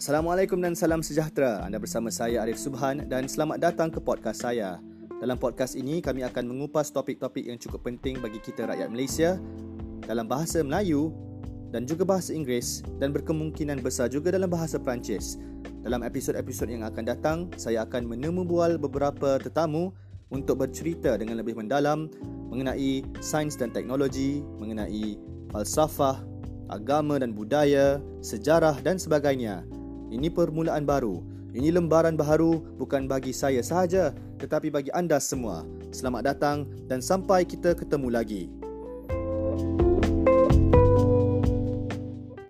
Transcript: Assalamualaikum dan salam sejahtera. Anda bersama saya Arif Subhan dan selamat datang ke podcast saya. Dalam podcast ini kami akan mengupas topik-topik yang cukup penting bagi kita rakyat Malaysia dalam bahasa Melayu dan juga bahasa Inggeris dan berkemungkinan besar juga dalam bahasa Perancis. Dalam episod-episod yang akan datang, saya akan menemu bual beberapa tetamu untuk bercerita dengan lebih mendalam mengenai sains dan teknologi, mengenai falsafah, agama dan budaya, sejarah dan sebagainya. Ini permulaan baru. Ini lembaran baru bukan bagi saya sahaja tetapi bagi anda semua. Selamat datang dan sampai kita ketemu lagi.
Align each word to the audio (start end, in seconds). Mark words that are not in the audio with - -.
Assalamualaikum 0.00 0.56
dan 0.64 0.72
salam 0.72 1.04
sejahtera. 1.04 1.60
Anda 1.60 1.76
bersama 1.76 2.08
saya 2.08 2.40
Arif 2.40 2.56
Subhan 2.56 3.04
dan 3.04 3.28
selamat 3.28 3.60
datang 3.60 3.92
ke 3.92 4.00
podcast 4.00 4.42
saya. 4.42 4.80
Dalam 5.20 5.36
podcast 5.36 5.76
ini 5.76 6.00
kami 6.00 6.24
akan 6.24 6.48
mengupas 6.48 6.88
topik-topik 6.88 7.44
yang 7.44 7.60
cukup 7.60 7.84
penting 7.84 8.16
bagi 8.18 8.40
kita 8.40 8.64
rakyat 8.64 8.88
Malaysia 8.88 9.36
dalam 10.08 10.24
bahasa 10.24 10.64
Melayu 10.64 11.12
dan 11.68 11.84
juga 11.84 12.08
bahasa 12.08 12.32
Inggeris 12.32 12.80
dan 12.96 13.12
berkemungkinan 13.12 13.84
besar 13.84 14.08
juga 14.08 14.32
dalam 14.32 14.48
bahasa 14.48 14.80
Perancis. 14.80 15.36
Dalam 15.84 16.00
episod-episod 16.00 16.72
yang 16.72 16.82
akan 16.88 17.04
datang, 17.04 17.38
saya 17.60 17.84
akan 17.84 18.08
menemu 18.08 18.42
bual 18.48 18.80
beberapa 18.80 19.36
tetamu 19.36 19.92
untuk 20.32 20.64
bercerita 20.64 21.20
dengan 21.20 21.36
lebih 21.38 21.54
mendalam 21.60 22.08
mengenai 22.48 23.04
sains 23.20 23.54
dan 23.54 23.68
teknologi, 23.70 24.40
mengenai 24.56 25.20
falsafah, 25.52 26.24
agama 26.70 27.18
dan 27.18 27.34
budaya, 27.34 27.98
sejarah 28.22 28.78
dan 28.80 28.96
sebagainya. 28.96 29.66
Ini 30.08 30.30
permulaan 30.30 30.86
baru. 30.86 31.20
Ini 31.50 31.74
lembaran 31.74 32.14
baru 32.14 32.62
bukan 32.78 33.10
bagi 33.10 33.34
saya 33.34 33.58
sahaja 33.58 34.14
tetapi 34.38 34.70
bagi 34.70 34.90
anda 34.94 35.18
semua. 35.18 35.66
Selamat 35.90 36.30
datang 36.32 36.64
dan 36.86 37.02
sampai 37.02 37.42
kita 37.42 37.74
ketemu 37.74 38.08
lagi. 38.08 38.59